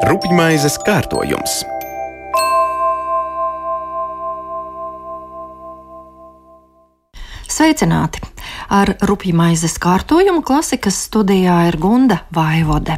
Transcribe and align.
Rupjmaizes 0.00 0.78
kārtojums. 0.80 1.58
Sveicināti! 7.44 8.22
Ar 8.72 8.94
rupjmaizes 9.04 9.76
kārtojumu 9.76 10.40
klasikas 10.40 11.02
studijā 11.04 11.58
ir 11.68 11.76
Gunda 11.82 12.22
Vaivode. 12.32 12.96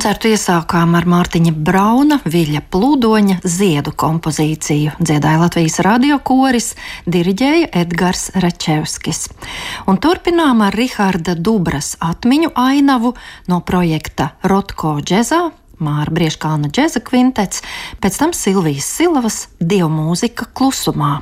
Koncertu 0.00 0.30
iesākām 0.32 0.94
ar 0.96 1.04
Mārtiņa 1.04 1.50
Brauna, 1.60 2.16
Viļa 2.24 2.62
Plūdoņa 2.72 3.34
ziedu 3.44 3.92
kompozīciju. 4.00 4.94
Dziedāja 4.96 5.42
Latvijas 5.42 5.76
radio 5.84 6.16
koris, 6.24 6.70
diriģēja 7.04 7.68
Edgars 7.82 8.30
Rečevskis. 8.32 9.26
Un 9.84 10.00
turpinām 10.00 10.64
ar 10.64 10.72
Riharda 10.72 11.34
Dubras 11.36 11.98
atmiņu 12.00 12.54
ainavu 12.56 13.12
no 13.52 13.60
projekta 13.60 14.30
Rotko 14.40 14.94
džezā, 15.04 15.42
Māra 15.84 16.16
Brieškāna 16.16 16.72
džeza 16.72 17.04
kvintets, 17.04 17.60
pēc 18.00 18.22
tam 18.22 18.32
Silvijas 18.32 18.88
Silavas 18.88 19.42
dievu 19.60 19.92
mūzika 19.98 20.48
klusumā. 20.48 21.18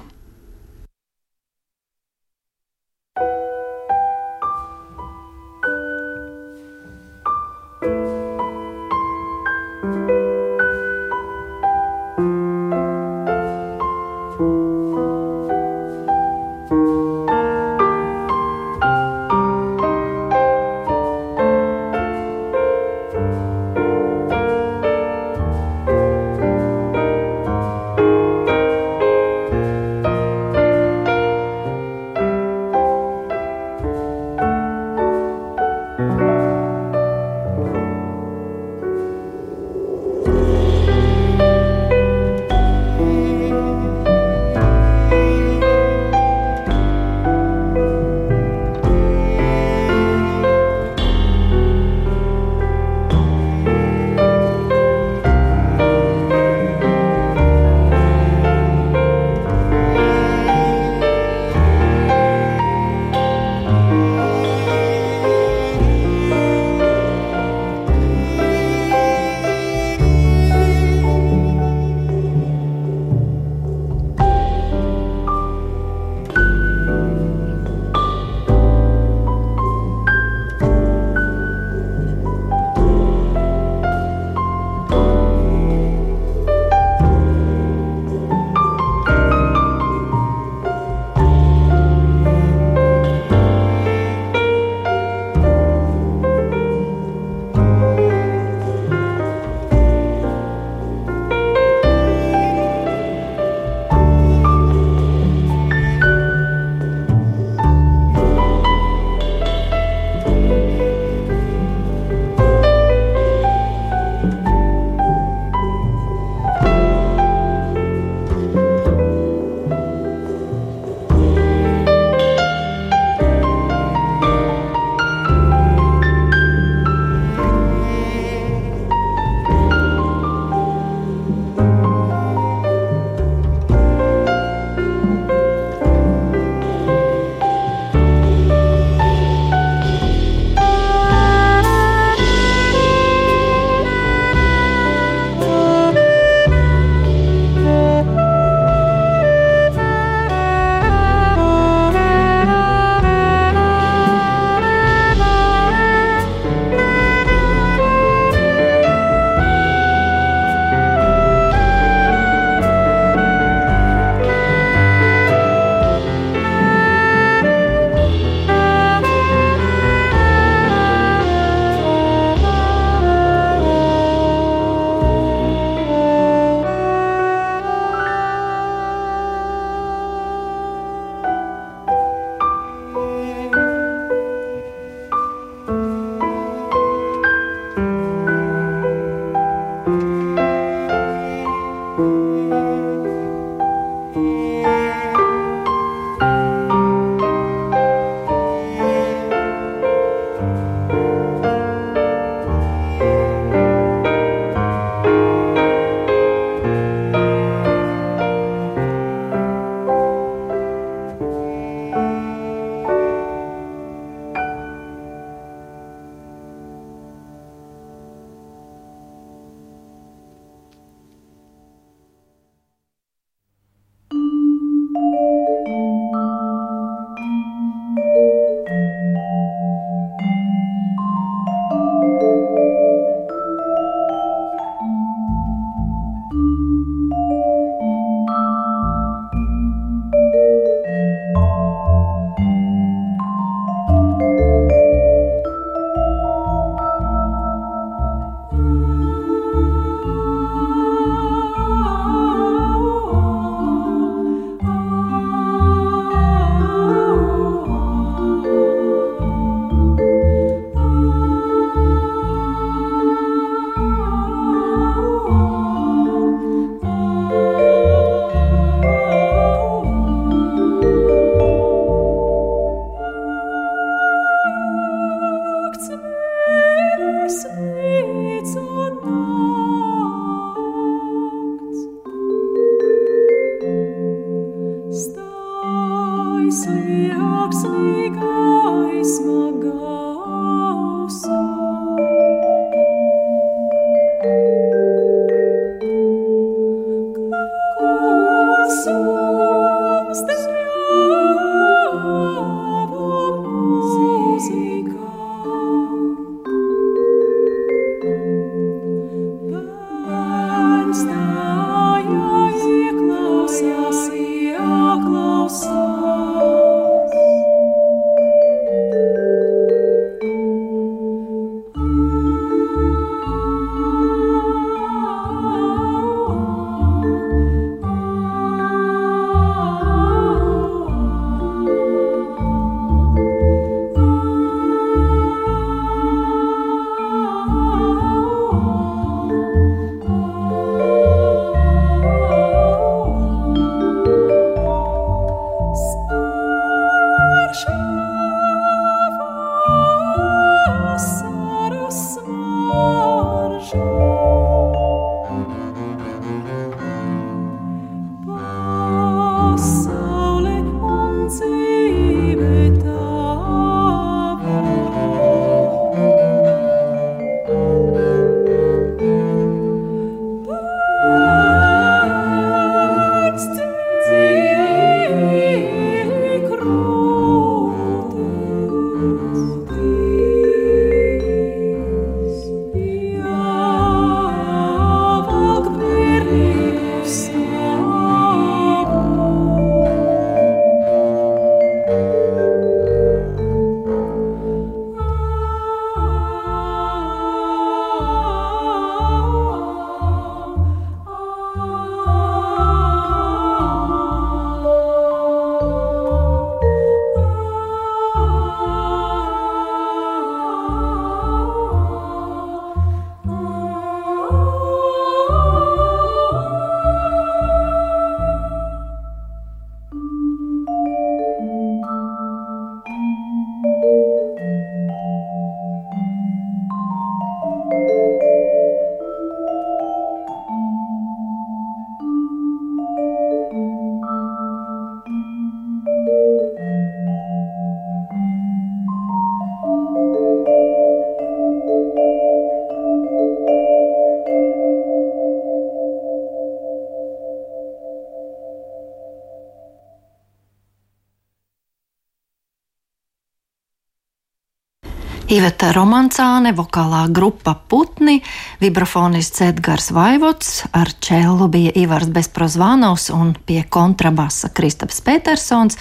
Iveta 455.28 455.74
Romancāne, 455.76 456.54
vokālā 456.56 457.02
grupa 457.12 457.52
Putni, 457.68 458.22
vibrafonists 458.62 459.42
Edgars 459.44 459.90
Vaivots, 459.92 460.62
ar 460.72 460.88
čelu 461.04 461.50
bija 461.52 461.74
Ivars 461.76 462.08
Bezprozvānovs 462.08 463.10
un 463.12 463.34
pie 463.36 463.60
kontrabasa 463.68 464.48
Kristaps 464.56 465.02
Petersons, 465.04 465.76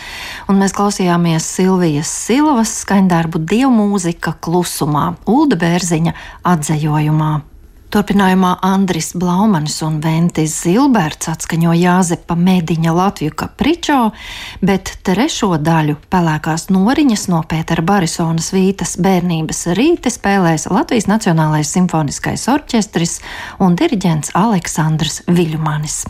un 0.52 0.60
mēs 0.60 0.76
klausījāmies 0.76 1.48
Silvijas 1.48 2.12
Silvas 2.28 2.76
skaņdarbu 2.84 3.46
dievmūzika 3.48 4.36
klusumā, 4.44 5.14
Ulda 5.32 5.56
Bērziņa 5.64 6.18
atzējojumā. 6.44 7.38
Turpinājumā 7.88 8.58
Andris 8.68 9.14
Blaumanis 9.16 9.78
un 9.86 10.02
Ventis 10.04 10.58
Zilberts 10.66 11.30
atskaņo 11.32 11.72
Jāzepa 11.80 12.36
Mediņa 12.36 12.92
Latviju 12.92 13.32
kapričo, 13.40 14.00
bet 14.60 14.92
trešo 15.08 15.54
daļu 15.64 15.96
pelēkās 16.12 16.68
noriņas 16.68 17.26
no 17.32 17.40
Pētera 17.48 17.86
Barisonas 17.88 18.52
vītas 18.52 18.98
bērnības 19.00 19.70
rīti 19.80 20.12
spēlēs 20.12 20.68
Latvijas 20.68 21.08
Nacionālais 21.08 21.72
simfoniskais 21.72 22.44
orķestris 22.52 23.22
un 23.64 23.80
diriģents 23.80 24.36
Aleksandrs 24.36 25.22
Viļumanis. 25.32 26.02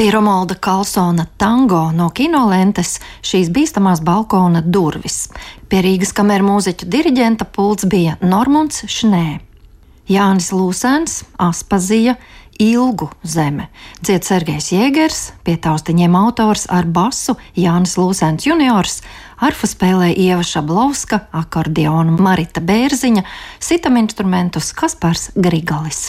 Bija 0.00 0.12
Romalda 0.12 0.54
Kalsona 0.54 1.26
tango 1.36 1.90
no 1.92 2.06
kinolentes, 2.16 2.94
šīs 3.20 3.50
bīstamās 3.52 4.00
balkona 4.00 4.62
durvis. 4.64 5.26
Pie 5.68 5.82
Rīgas 5.84 6.14
kameras 6.16 6.46
mūziķu 6.46 6.86
diriģenta 6.88 7.44
pults 7.44 7.84
bija 7.84 8.14
Normunds 8.24 8.86
Šnē. 8.88 9.42
Jānis 10.08 10.54
Lūsēns, 10.56 11.18
Aspazija, 11.36 12.14
Ilgu 12.56 13.10
zeme. 13.28 13.66
Dzied 14.00 14.24
Sergejs 14.24 14.70
Jēgers, 14.72 15.20
pie 15.44 15.58
taustiņiem 15.60 16.16
autors 16.16 16.64
ar 16.72 16.88
basu 16.88 17.36
Jānis 17.52 17.98
Lūsēns 18.00 18.48
juniors, 18.48 19.02
arfu 19.36 19.68
spēlē 19.68 20.14
Ieva 20.14 20.40
Šablovska, 20.40 21.26
akordionu 21.42 22.16
Marita 22.24 22.64
Bērziņa, 22.64 23.26
sitam 23.60 24.00
instrumentus 24.00 24.72
Kaspars 24.72 25.28
Grigalis. 25.36 26.08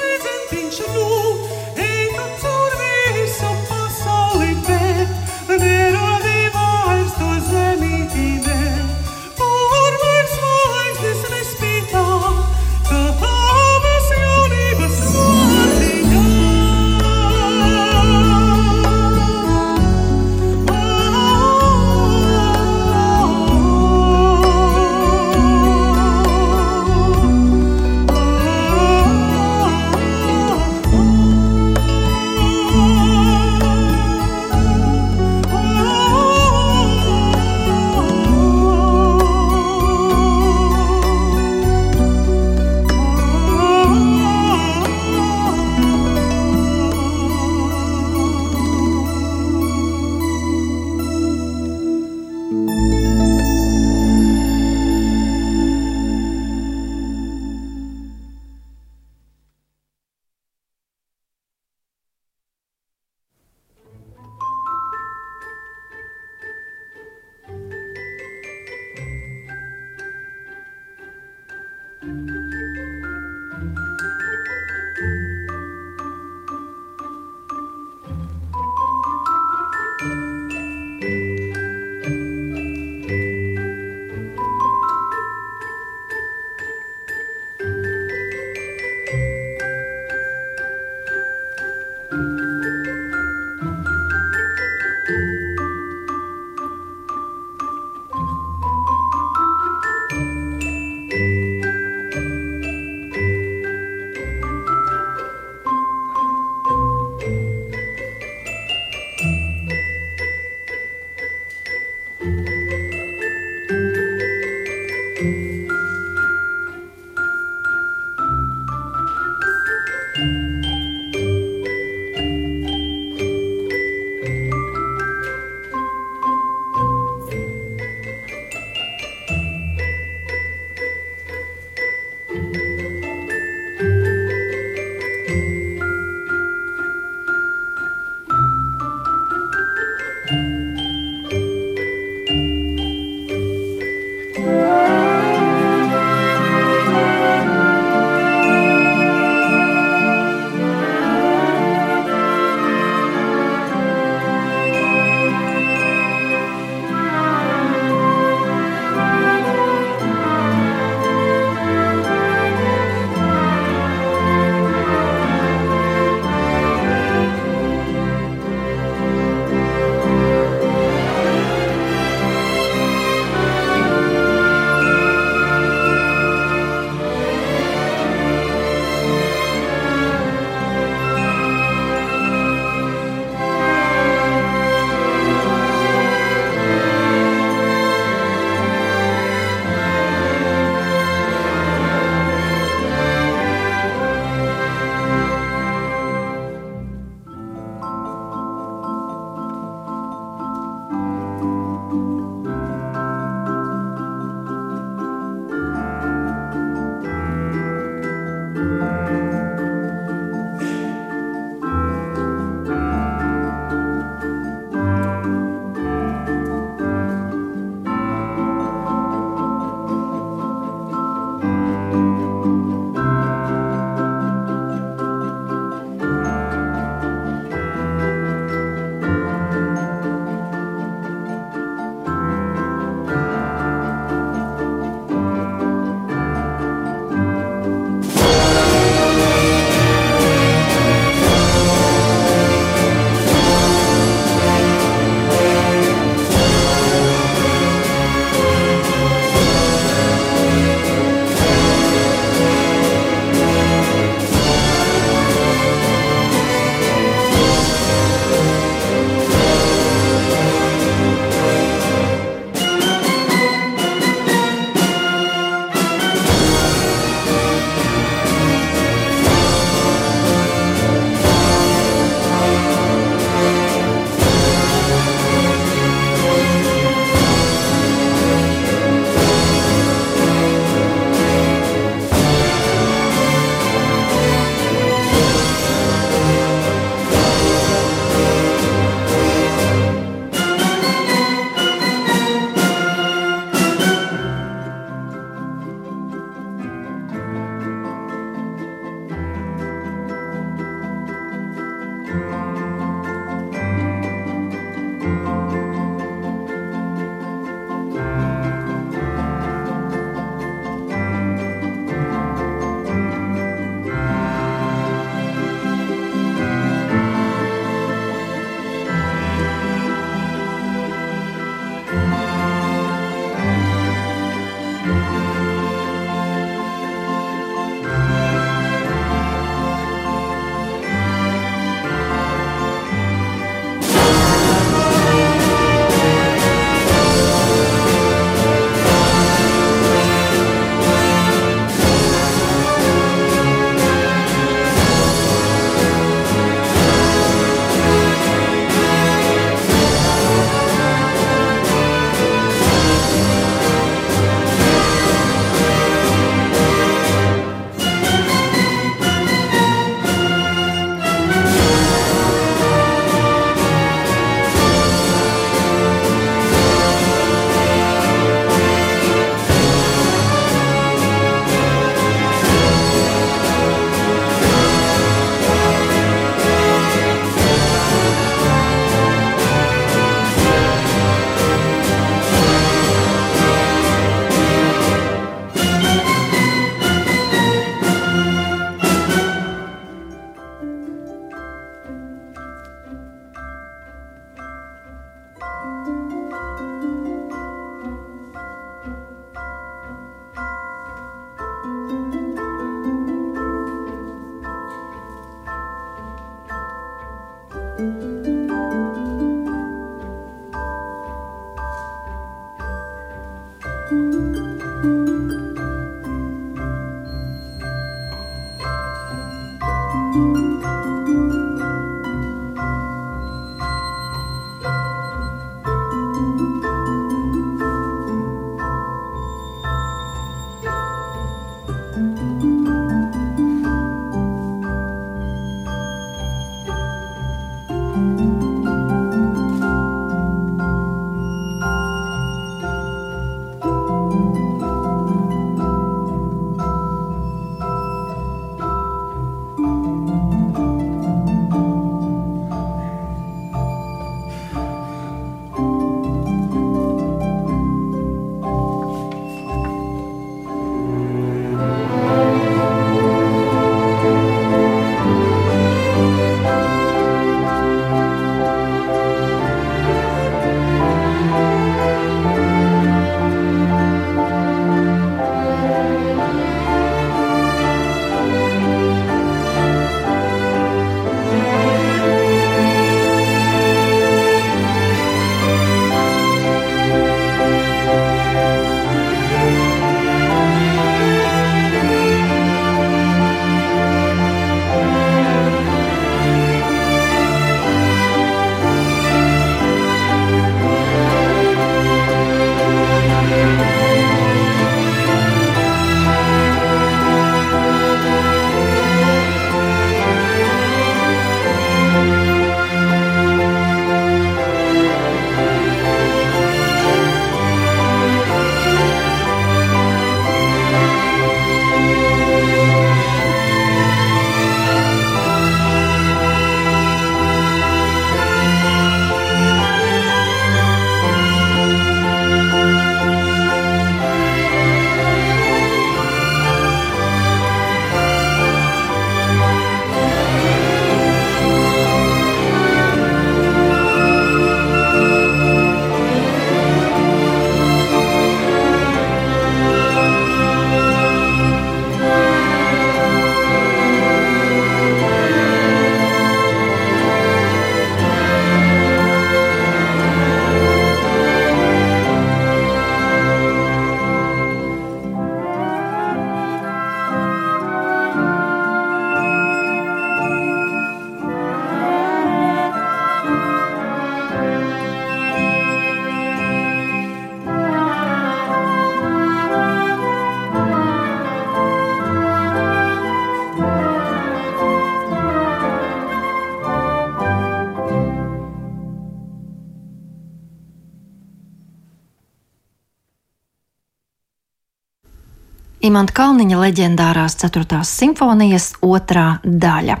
Imants 595.86 596.14
Kalniņa 596.16 596.56
leģendārās 596.58 597.36
4. 597.38 597.78
simfonijas 597.86 598.72
otrā 598.82 599.36
daļa. 599.44 600.00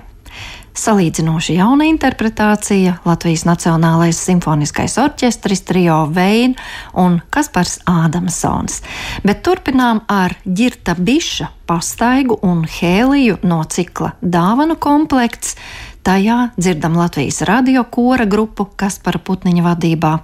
Salīdzinoši 0.76 1.54
jauna 1.60 1.86
interpretācija 1.86 2.96
Latvijas 3.06 3.44
Nacionālais 3.46 4.18
simfoniskais 4.18 4.96
orķestris 4.98 5.62
trio 5.68 6.00
Veina 6.10 6.58
un 6.98 7.20
Kaspars 7.30 7.78
Ādamsons, 7.86 8.82
bet 9.22 9.44
turpinām 9.46 10.02
ar 10.10 10.34
Girta 10.44 10.96
Biša 10.98 11.52
pastaigu 11.70 12.40
un 12.42 12.66
Hēliju 12.66 13.38
no 13.46 13.62
cikla 13.70 14.16
Dāvanu 14.20 14.80
komplekts. 14.82 15.54
Tajā 16.06 16.50
dzirdam 16.58 16.98
Latvijas 16.98 17.44
radio 17.46 17.86
kora 17.86 18.26
grupu 18.26 18.66
Kaspara 18.74 19.22
Putniņa 19.22 19.70
vadībā 19.70 20.16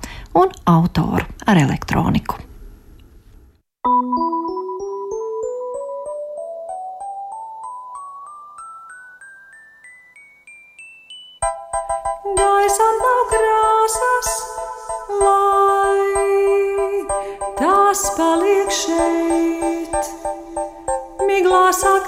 un 0.43 0.55
autoru 0.75 1.27
ar 1.47 1.67
elektroniku. 1.69 2.43
gaisam 3.83 4.32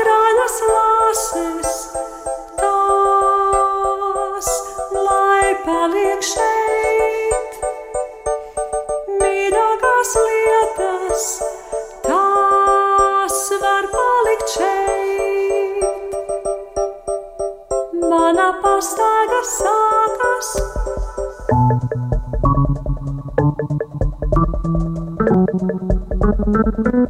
Miglā 0.04 0.48
sakrājas 0.52 0.56
lāses, 0.68 1.70
tās 2.60 4.48
lai 4.92 5.54
paliek 5.64 6.20
šeit. 6.28 7.56
Mīļākās 9.22 10.12
lietas, 10.26 11.24
tās 12.04 13.38
var 13.64 13.84
palikt 13.94 14.48
šeit. 14.58 15.80
Mana 18.04 18.48
pastāga 18.60 19.40
sākas. 19.56 20.48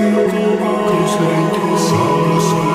sento, 0.00 0.26
che 0.30 1.06
sento, 1.06 1.76
sento, 1.76 2.40
sento, 2.40 2.69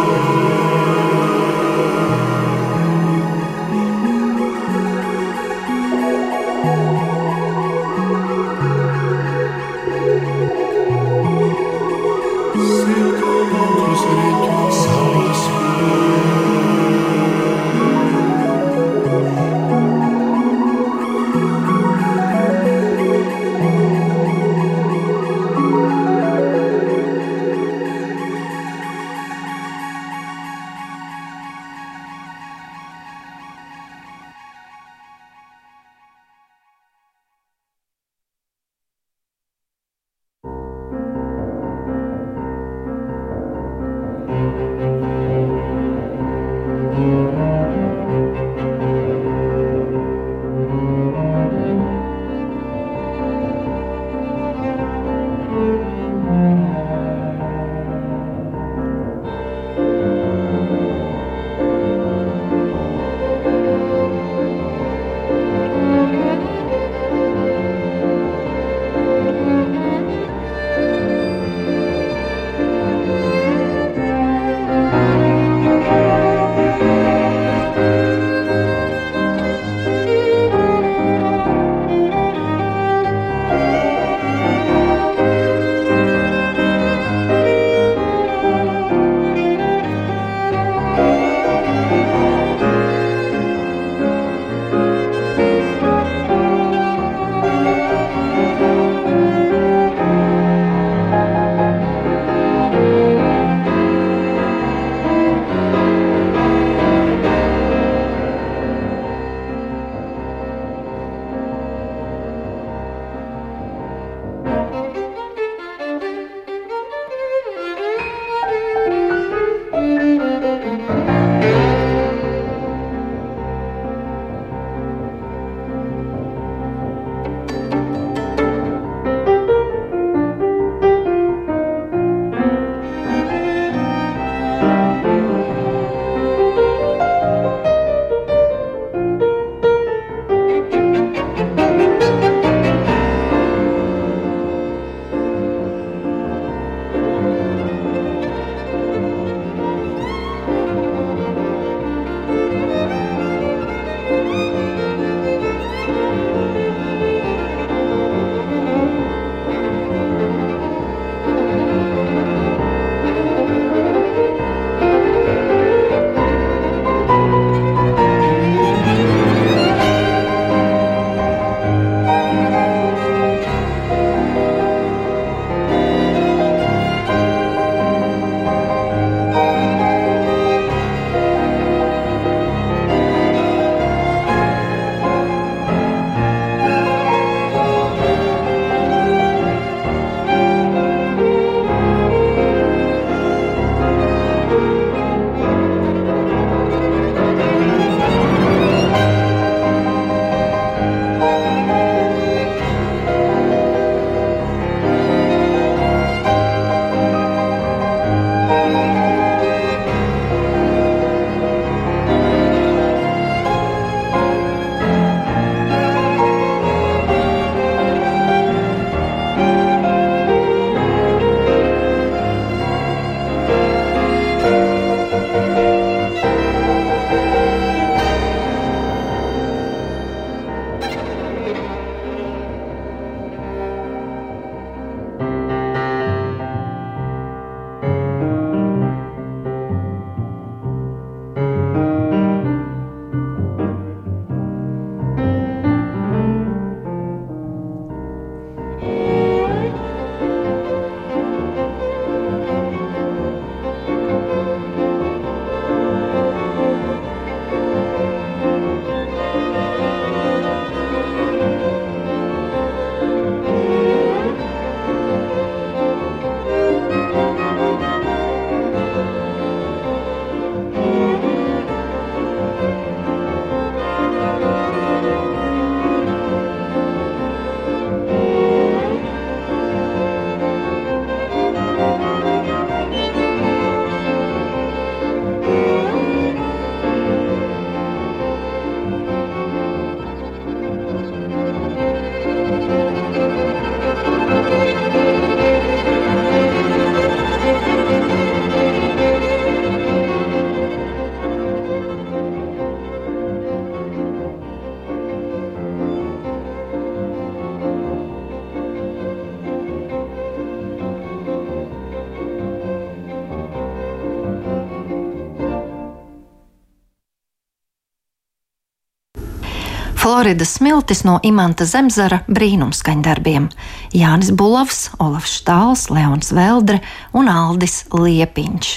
Floridas 320.25 320.53
smiltis 320.53 321.03
no 321.05 321.19
Imanta 321.21 321.67
Zemzara 321.69 322.17
brīnumskaņdarbiem- 322.25 323.43
Jānis 324.01 324.31
Bulavs, 324.33 324.87
Olafs 324.97 325.35
Štāls, 325.37 325.83
Leons 325.93 326.31
Veldre 326.33 326.79
un 327.13 327.29
Aldis 327.29 327.83
Liepiņš. 327.93 328.71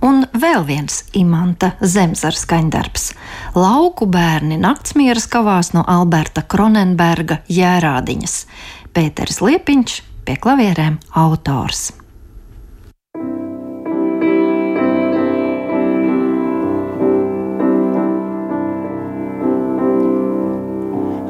Un 0.00 0.24
vēl 0.32 0.64
viens 0.64 1.04
imanta 1.12 1.74
zemzara 1.82 2.32
skaņdarbs- 2.32 3.12
lauku 3.64 4.06
bērni 4.06 4.56
naktsmieras 4.56 5.28
kavās 5.28 5.74
no 5.74 5.84
Alberta 5.86 6.40
Kronenberga 6.40 7.42
jērādiņas. 7.50 8.46
Pēters 8.94 9.42
Liepiņš 9.44 10.00
pie 10.24 10.36
klavierēm 10.36 10.96
autors. 11.12 11.92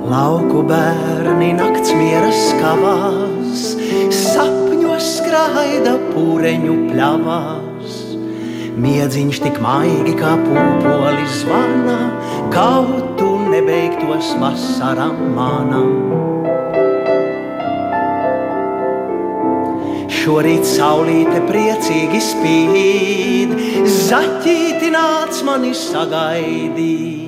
Lauku 0.09 0.63
bērni 0.65 1.51
nakts 1.53 1.91
mieras 1.93 2.47
kavās, 2.57 3.65
sapņos 4.17 5.09
skraida 5.19 5.99
pūreņu 6.15 6.77
pļavās. 6.87 7.99
Miedziņš 8.81 9.43
tik 9.45 9.61
maigi 9.61 10.15
kā 10.17 10.31
pūpolis 10.47 11.43
zvana, 11.43 11.99
kaut 12.55 13.19
tu 13.21 13.29
nebeigtos 13.53 14.33
vasaram 14.41 15.21
manam. 15.37 15.93
Šorīt 20.23 20.65
saulīte 20.73 21.45
priecīgi 21.53 22.25
spīd, 22.33 23.57
zaķīti 24.09 24.93
nāc 24.97 25.45
mani 25.45 25.77
sagaidīt. 25.77 27.28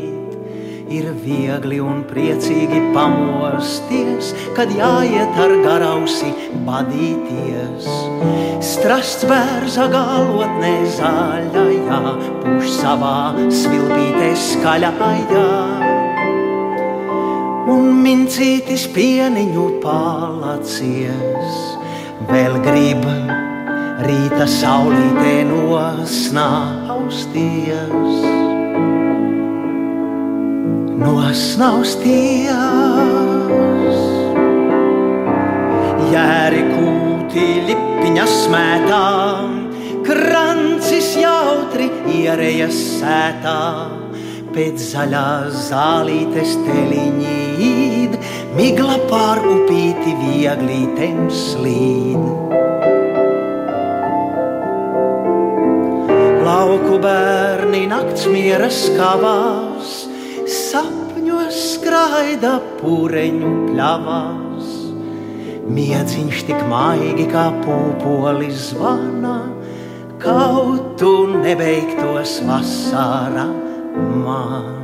Ir 0.90 1.04
viegli 1.22 1.76
un 1.78 2.00
priecīgi 2.02 2.80
pamosties, 2.90 4.34
kad 4.56 4.72
jāiet 4.74 5.36
ar 5.38 5.52
garausi 5.62 6.32
badīties. 6.66 7.86
Strasts 8.66 9.22
bērza 9.30 9.86
galotnē 9.92 10.72
zaļajā, 10.96 12.00
puš 12.42 12.66
savā 12.80 13.38
svilpītē 13.54 14.34
skaļājā. 14.48 15.46
Un 17.70 18.02
mincītis 18.02 18.90
pieniņu 18.90 19.78
palacies, 19.86 21.54
vēl 22.34 22.58
grib 22.66 23.06
rīta 24.10 24.42
saulītē 24.58 25.46
nosnausties 25.54 28.49
nosnausties. 31.00 32.50
Jēri 36.10 36.62
kūti 36.72 37.46
lipiņa 37.68 38.26
smētā, 38.28 39.04
krancis 40.06 41.12
jautri 41.20 41.88
ierējas 42.18 42.80
sētā, 42.98 43.60
pēc 44.54 44.82
zaļās 44.90 45.68
zālītes 45.70 46.56
teliņīd, 46.66 48.18
migla 48.58 48.98
pār 49.10 49.42
upīti 49.54 50.16
vieglītēm 50.24 51.24
slīd. 51.30 52.28
Lauku 56.50 56.98
bērni 57.00 57.86
nakts 57.88 58.26
mieras 58.26 58.88
kavās, 58.98 59.59
sapņos 59.59 59.59
skraida 61.60 62.56
pureņu 62.80 63.52
pļavās. 63.68 64.72
Miedziņš 65.70 66.42
tik 66.48 66.66
maigi 66.70 67.28
kā 67.30 67.46
pūpolis 67.62 68.72
zvana, 68.72 69.38
kaut 70.22 70.96
tu 70.98 71.14
nebeigtos 71.36 72.40
vasarā 72.48 73.46
mana. 74.26 74.79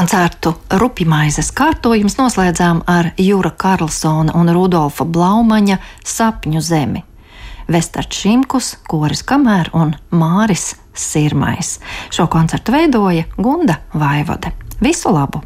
Koncertu 0.00 0.54
Rupimaizes 0.80 1.50
kārtojums 1.52 2.14
noslēdzām 2.16 2.78
ar 2.88 3.10
Jūra 3.20 3.50
Karlsona 3.52 4.32
un 4.38 4.48
Rudolfa 4.56 5.04
Blaumaņa 5.04 5.76
sapņu 6.08 6.62
zemi. 6.64 7.02
Vestards 7.68 8.22
Šimkus, 8.22 8.70
Koris 8.88 9.20
Kamēr 9.28 9.68
un 9.76 9.92
Māris 10.16 10.70
Sirmais. 10.96 11.74
Šo 12.08 12.30
koncertu 12.32 12.72
veidoja 12.72 13.28
Gunda 13.36 13.76
Vaivode. 13.92 14.54
Visu 14.80 15.12
labu! 15.12 15.39